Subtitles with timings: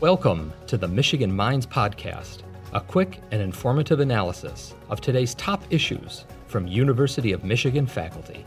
[0.00, 2.38] Welcome to the Michigan Minds Podcast,
[2.72, 8.46] a quick and informative analysis of today's top issues from University of Michigan faculty.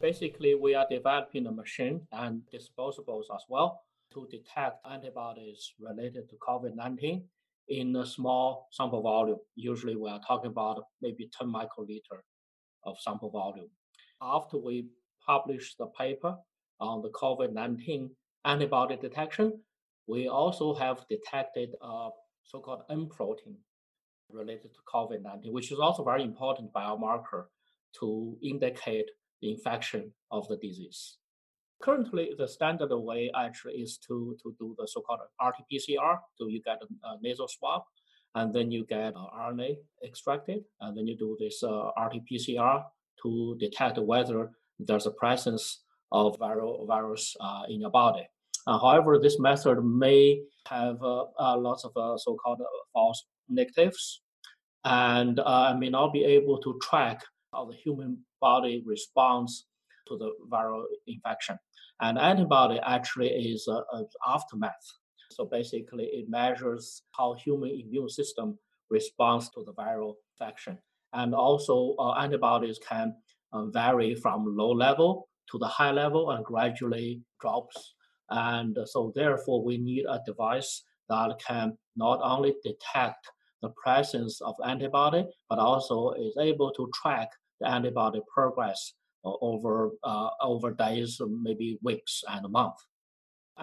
[0.00, 3.82] Basically, we are developing a machine and disposables as well
[4.14, 7.22] to detect antibodies related to COVID 19
[7.68, 9.40] in a small sample volume.
[9.56, 12.20] Usually, we are talking about maybe 10 microliter
[12.86, 13.68] of sample volume.
[14.20, 14.86] After we
[15.24, 16.36] published the paper
[16.80, 18.10] on the COVID 19
[18.44, 19.60] antibody detection,
[20.06, 22.08] we also have detected a
[22.42, 23.56] so called M protein
[24.30, 27.44] related to COVID 19, which is also very important biomarker
[28.00, 31.18] to indicate the infection of the disease.
[31.80, 36.18] Currently, the standard way actually is to, to do the so-called RT-PCR.
[36.34, 37.82] So you get a, a nasal swab,
[38.34, 42.84] and then you get RNA extracted, and then you do this uh, RT-PCR
[43.22, 48.26] to detect whether there's a presence of viral virus uh, in your body.
[48.66, 52.60] Uh, however, this method may have uh, uh, lots of uh, so-called
[52.92, 54.20] false negatives,
[54.84, 55.40] and
[55.78, 59.66] may not be able to track how the human body responds
[60.06, 61.58] to the viral infection.
[62.00, 64.72] And antibody actually is an aftermath.
[65.30, 68.58] So basically, it measures how human immune system
[68.90, 70.78] responds to the viral infection.
[71.12, 73.14] And also, uh, antibodies can
[73.52, 77.94] uh, vary from low level to the high level and gradually drops.
[78.30, 83.26] And so, therefore, we need a device that can not only detect
[83.62, 88.94] the presence of antibody, but also is able to track the antibody progress
[89.24, 92.76] uh, over uh, over days, maybe weeks and a month.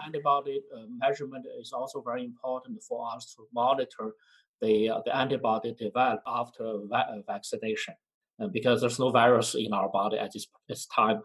[0.04, 4.12] Antibody uh, measurement is also very important for us to monitor
[4.60, 7.94] the uh, the antibody developed after va- uh, vaccination,
[8.40, 11.22] uh, because there's no virus in our body at this, this time.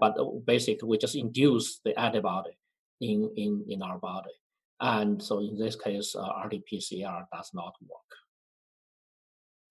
[0.00, 0.14] but
[0.46, 2.50] basically, we just induce the antibody
[3.00, 4.34] in in in our body,
[4.80, 6.14] and so in this case,
[6.44, 8.10] RT-PCR does not work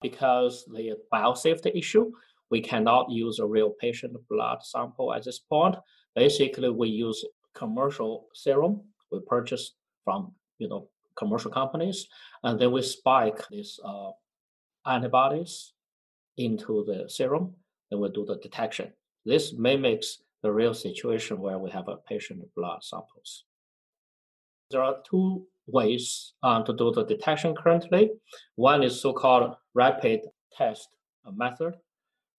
[0.02, 2.10] because the biosafety issue
[2.50, 5.76] we cannot use a real patient blood sample at this point.
[6.14, 12.06] Basically, we use commercial serum we purchase from you know commercial companies,
[12.42, 14.10] and then we spike these uh,
[14.86, 15.72] antibodies
[16.36, 17.54] into the serum.
[17.90, 18.92] Then we do the detection.
[19.24, 23.44] This mimics the real situation where we have a patient blood samples.
[24.70, 28.10] There are two ways uh, to do the detection currently.
[28.56, 30.20] One is so-called rapid
[30.56, 30.88] test
[31.32, 31.74] method,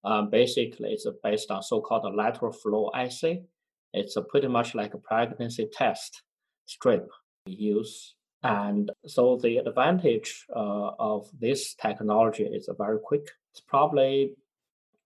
[0.05, 3.43] um, basically, it's based on so-called lateral flow assay.
[3.91, 6.21] It's pretty much like a pregnancy test
[6.67, 7.09] strip
[7.47, 8.15] we use.
[8.45, 13.31] And so the advantage uh, of this technology is very quick.
[13.51, 14.33] It's probably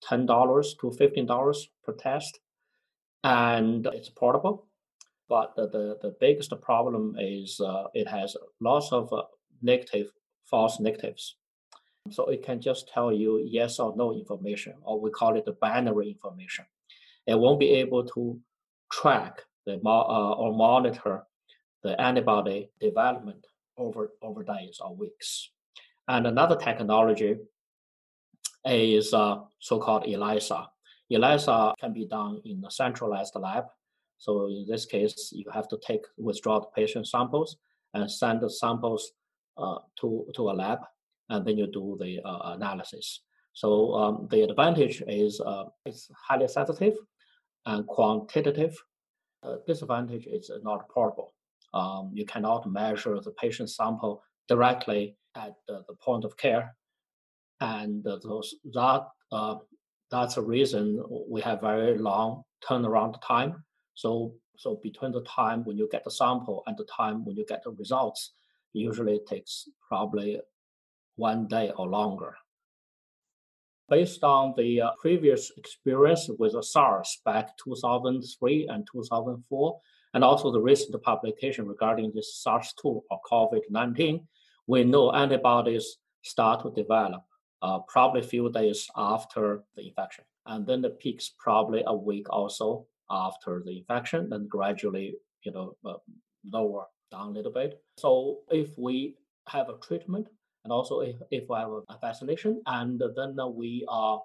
[0.04, 0.28] $10
[0.82, 2.42] to $15 per test.
[3.24, 4.68] And it's portable.
[5.30, 9.24] But the, the, the biggest problem is uh, it has lots of uh,
[9.62, 10.08] negative,
[10.44, 11.38] false negatives.
[12.12, 15.54] So it can just tell you yes or no information, or we call it the
[15.54, 16.66] binary information.
[17.26, 18.38] It won't be able to
[18.92, 21.24] track the uh, or monitor
[21.84, 23.46] the antibody development
[23.78, 25.52] over over days or weeks.
[26.08, 27.38] And another technology
[28.66, 30.68] is uh, so-called ELISA.
[31.12, 33.66] ELISA can be done in a centralized lab.
[34.18, 37.58] So in this case, you have to take withdraw the patient samples
[37.94, 39.12] and send the samples
[39.58, 40.80] uh, to to a lab
[41.30, 43.22] and then you do the uh, analysis.
[43.54, 46.96] So um, the advantage is uh, it's highly sensitive
[47.66, 48.76] and quantitative.
[49.44, 51.34] Uh, disadvantage is not portable.
[51.74, 56.75] Um, you cannot measure the patient sample directly at the, the point of care,
[57.62, 59.56] and those, that uh,
[60.09, 63.63] that's a reason we have very long turnaround time.
[63.94, 67.46] So so between the time when you get the sample and the time when you
[67.47, 68.34] get the results,
[68.74, 70.41] usually takes probably
[71.16, 72.36] one day or longer.
[73.90, 79.80] Based on the uh, previous experience with SARS back 2003 and 2004,
[80.14, 84.26] and also the recent publication regarding this SARS-2 or COVID-19,
[84.68, 87.24] we know antibodies start to develop
[87.62, 90.24] uh, probably a few days after the infection.
[90.46, 95.52] And then the peaks probably a week or so after the infection, then gradually, you
[95.52, 95.94] know, uh,
[96.46, 97.82] lower down a little bit.
[97.98, 99.16] So if we
[99.48, 100.28] have a treatment
[100.64, 104.22] and also if, if we have a vaccination, and then we are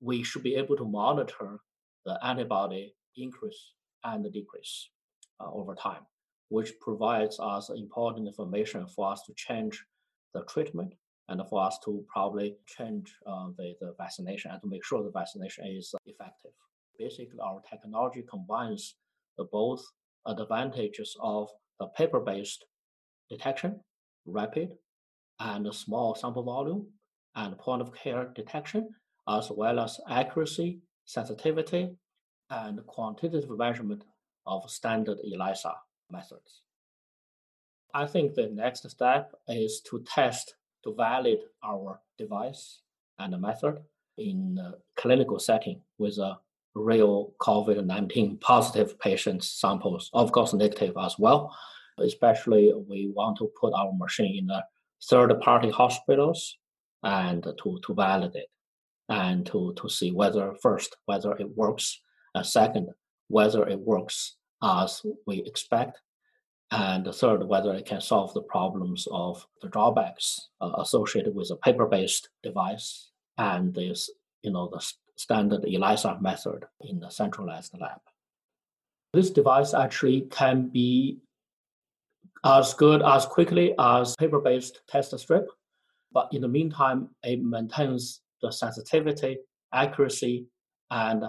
[0.00, 1.58] we should be able to monitor
[2.06, 3.72] the antibody increase
[4.04, 4.90] and decrease
[5.40, 6.02] uh, over time,
[6.48, 9.84] which provides us important information for us to change
[10.34, 10.94] the treatment
[11.28, 15.10] and for us to probably change uh, the, the vaccination and to make sure the
[15.10, 16.50] vaccination is effective.
[16.98, 18.96] Basically, our technology combines
[19.38, 19.82] the both
[20.26, 21.48] advantages of
[21.78, 22.64] the paper-based
[23.30, 23.80] detection,
[24.26, 24.72] rapid
[25.38, 26.86] and small sample volume,
[27.36, 28.90] and point of care detection,
[29.28, 31.90] as well as accuracy, sensitivity,
[32.50, 34.04] and quantitative measurement
[34.46, 35.72] of standard ELISA
[36.10, 36.62] methods.
[37.94, 40.54] I think the next step is to test
[40.84, 42.80] to validate our device
[43.18, 43.80] and method
[44.18, 46.38] in a clinical setting with a
[46.74, 51.54] real COVID-19 positive patients samples, of course negative as well.
[51.98, 54.64] Especially we want to put our machine in the
[55.08, 56.56] third-party hospitals
[57.02, 58.48] and to, to validate
[59.08, 62.00] and to, to see whether first whether it works,
[62.34, 62.88] and second
[63.28, 66.00] whether it works as we expect,
[66.70, 71.56] and third whether it can solve the problems of the drawbacks uh, associated with a
[71.56, 74.10] paper-based device and this
[74.42, 74.80] you know the
[75.16, 78.00] standard ELISA method in the centralized lab.
[79.12, 81.18] This device actually can be
[82.44, 85.46] as good as quickly as paper-based test strip,
[86.12, 89.38] but in the meantime, it maintains the sensitivity,
[89.74, 90.46] accuracy,
[90.90, 91.24] and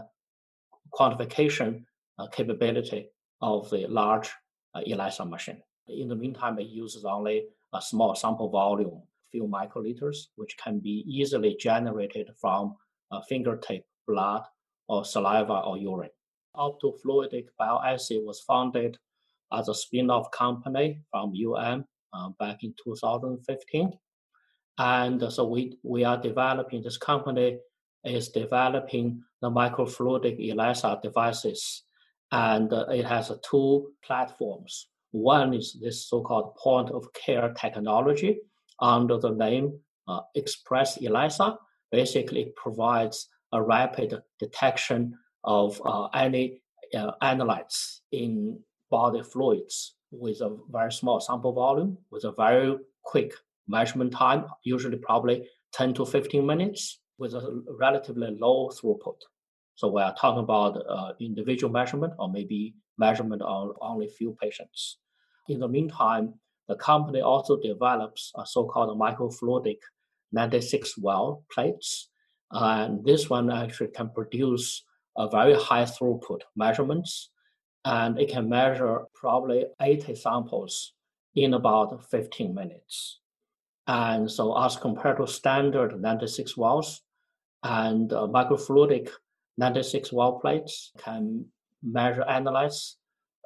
[0.93, 1.83] quantification
[2.19, 3.09] uh, capability
[3.41, 4.29] of the large
[4.75, 5.61] uh, ELISA machine.
[5.87, 9.01] In the meantime, it uses only a small sample volume,
[9.31, 12.75] few microliters, which can be easily generated from
[13.11, 14.43] a fingertip, blood,
[14.87, 16.09] or saliva or urine.
[16.55, 18.97] Optofluidic Bioassay was founded
[19.53, 23.91] as a spin-off company from UM uh, back in 2015.
[24.77, 27.57] And so we, we are developing, this company
[28.03, 31.83] is developing the microfluidic ELISA devices.
[32.31, 34.87] And it has two platforms.
[35.11, 38.39] One is this so-called point of care technology
[38.79, 41.57] under the name uh, Express ELISA.
[41.91, 46.61] Basically, it provides a rapid detection of uh, any
[46.95, 48.59] uh, analytes in
[48.89, 53.33] body fluids with a very small sample volume, with a very quick
[53.67, 59.19] measurement time, usually probably 10 to 15 minutes, with a relatively low throughput.
[59.75, 64.97] So we are talking about uh, individual measurement or maybe measurement on only few patients.
[65.47, 66.33] In the meantime,
[66.67, 69.77] the company also develops a so-called microfluidic
[70.31, 72.09] 96 well plates.
[72.51, 74.83] And this one actually can produce
[75.15, 77.29] a very high throughput measurements
[77.85, 80.93] and it can measure probably 80 samples
[81.35, 83.19] in about 15 minutes.
[83.85, 87.01] And so, as compared to standard 96 wells
[87.63, 89.09] and uh, microfluidic
[89.57, 91.45] 96 well plates can
[91.83, 92.97] measure analyze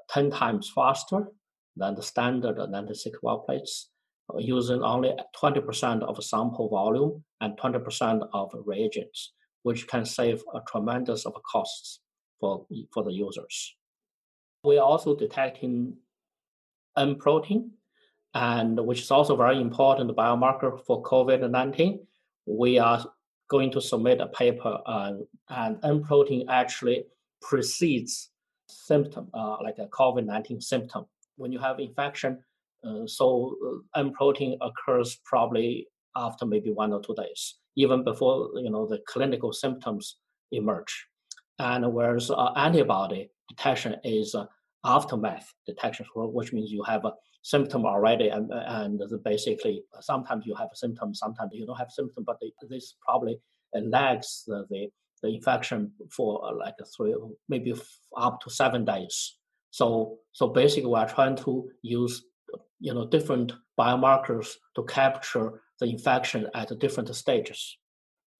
[0.09, 1.27] 10 times faster
[1.75, 3.89] than the standard 96 well plates,
[4.33, 9.33] uh, using only 20% of sample volume and 20% of reagents,
[9.63, 12.00] which can save a tremendous of costs
[12.39, 13.75] for, for the users.
[14.63, 15.97] We are also detecting
[16.97, 17.71] M protein,
[18.33, 22.00] and which is also very important biomarker for COVID-19.
[22.45, 23.06] We are
[23.50, 25.13] going to submit a paper, uh,
[25.50, 27.06] and M protein actually
[27.42, 28.31] precedes
[28.68, 31.06] symptom, uh, like a COVID-19 symptom.
[31.38, 32.44] When you have infection,
[32.83, 33.56] uh, so
[33.95, 38.88] uh, M protein occurs probably after maybe one or two days, even before you know
[38.88, 40.18] the clinical symptoms
[40.51, 41.07] emerge.
[41.59, 44.46] And whereas uh, antibody detection is uh,
[44.86, 50.70] aftermath detection, which means you have a symptom already, and, and basically sometimes you have
[50.72, 52.38] a symptom, sometimes you don't have symptom, but
[52.70, 53.39] this probably
[53.74, 54.88] lags the, the,
[55.22, 57.13] the infection for uh, like three,
[57.50, 57.74] maybe
[58.18, 59.38] up to seven days.
[59.72, 62.24] So, so basically, we are trying to use
[62.80, 67.77] you know different biomarkers to capture the infection at different stages.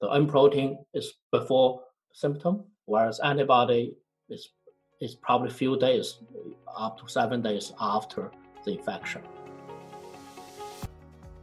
[0.02, 1.82] The M protein is before
[2.14, 3.96] symptom, whereas antibody
[4.30, 4.50] is
[5.02, 6.20] is probably a few days,
[6.76, 8.32] up to seven days after
[8.64, 9.22] the infection.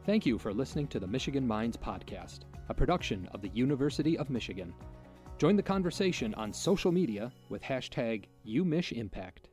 [0.05, 4.29] Thank you for listening to the Michigan Minds Podcast, a production of the University of
[4.29, 4.73] Michigan.
[5.37, 9.49] Join the conversation on social media with hashtag UMichImpact.